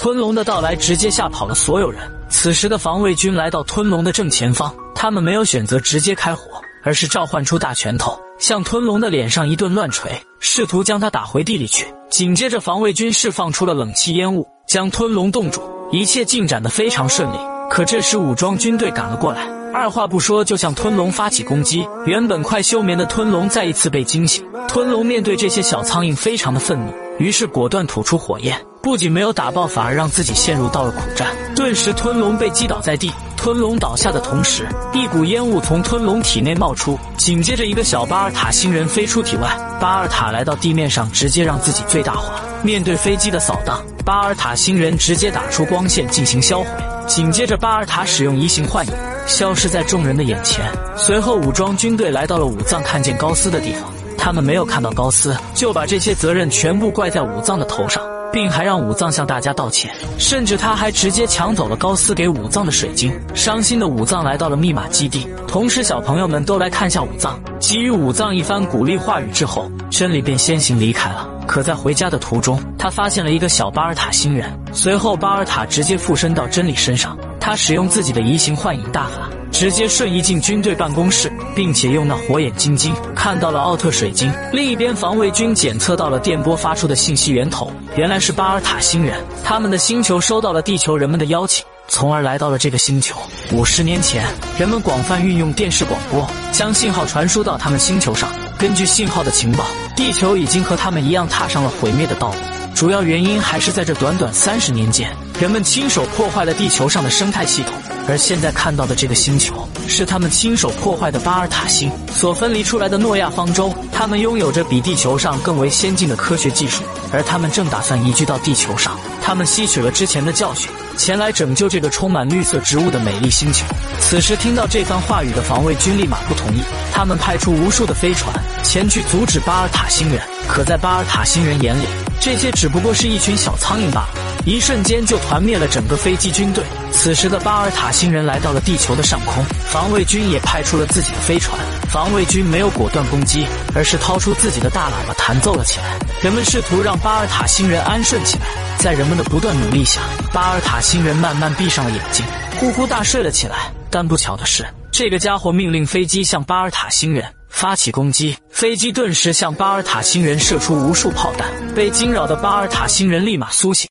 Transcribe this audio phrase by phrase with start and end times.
[0.00, 2.00] 吞龙的到来直接吓跑了所有人。
[2.30, 6.42] 此时的防卫军来到吞龙的正前方，他们没有选择直接开火，
[6.82, 11.86] 而是召唤出大拳头，向吞龙的脸上一顿乱锤，试图将他打回地里去。
[12.08, 15.60] 紧接着，防卫军释放出了冷气烟雾，将吞龙冻住，
[15.92, 17.36] 一切进展得非常顺利。
[17.68, 21.86] 可这时，武装军队赶了过来，二话不说就向吞龙发起攻击。
[22.06, 28.58] 原本快休眠的吞龙再一次被惊醒，吞龙面对这些小苍蝇非常的愤怒，于是果断吐出火焰。
[28.82, 31.28] 不仅没有打爆，反而让自己陷入到了苦战。
[31.54, 33.12] 顿时，吞龙被击倒在地。
[33.36, 39.48] 吞龙倒下的同时，一股烟雾从吞龙体内冒出，紧接着一个小巴尔塔星人飞出体外。
[39.80, 42.40] 巴尔塔来到地面上，直接让自己最大化。
[42.62, 46.66] 面对飞机的扫荡，巴尔塔星人直接打出光线进行销毁。
[47.06, 48.92] 紧接着，巴尔塔使用移形换影，
[49.26, 50.70] 消失在众人的眼前。
[50.96, 58.02] 随后，武装军队来到了武藏看见高斯的地方，他们没有看到高斯，就把这些责任全部怪在武藏的头上。
[58.32, 63.12] 并还让武藏向大家道歉，甚至他还直接抢走了高斯给武藏的水晶。
[63.34, 71.28] 伤心的武藏来到了密码基地，同时小朋友们都来看下武藏，给予武藏一番鼓励话语之后，真理便先行离开了。
[71.46, 79.28] 可在回家的途中，他发现了一个小巴尔塔星人，随后巴尔塔直接附身到真理身上，他使用自己的移形换影大法。
[79.52, 84.32] 直接瞬移进军队办公室，并且用那火眼金睛看到了奥特水晶。
[84.52, 89.22] 另一边，防卫军检测到了电波发出的信息源头，原来是巴尔塔星人。
[89.44, 93.16] 他们的星球收到了地球人们的邀请，从而来到了这个星球。
[93.52, 94.24] 五十年前，
[94.58, 98.30] 人们广泛运用电视广播，将信号传输到他们星球上。
[98.58, 99.64] 根据信号的情报，
[99.96, 102.36] 地球已经和他们一样踏上了毁灭的道路。
[102.74, 107.74] 主要原因还是在这短短三十年间，人们亲手破坏了地球上的生态系统。
[108.10, 109.54] 而现在看到的这个星球，
[109.86, 113.72] 是他们亲手破坏的巴尔塔星所分离出来的诺亚方舟。
[113.92, 118.98] 他们拥有着比地球上更为先进的科学技术，而他们正打算移居到地球上。
[119.22, 123.64] 他们吸取了之前的教训，前来拯救这个充满绿色植物的美丽星球。
[124.00, 128.34] 此时听到这番话语的防卫军立马不同意，他们派出无数的飞船
[128.64, 130.20] 前去阻止巴尔塔星人。
[130.48, 131.84] 可在巴尔塔星人眼里，
[132.20, 134.29] 这些只不过是一群小苍蝇罢了。
[134.44, 136.64] 一瞬间就团灭了整个飞机军队。
[136.92, 141.58] 此时的巴尔塔星人来到了地球的上空，防卫军也派出了自己的飞船。
[141.88, 145.98] 防卫军没有果断攻击，而是掏出自己的大喇叭弹奏了起来。
[146.22, 148.44] 人们试图让巴尔塔星人安顺起来。
[148.78, 150.00] 在人们的不断努力下，
[150.32, 152.24] 巴尔塔星人慢慢闭上了眼睛，
[152.58, 153.70] 呼呼大睡了起来。
[153.90, 161.48] 但不巧的是，这个家伙命令飞机向巴尔塔星人发起攻击，飞机顿时向巴尔塔星人射出无数炮弹。
[161.74, 163.88] 被惊扰的巴尔塔星人立马苏醒。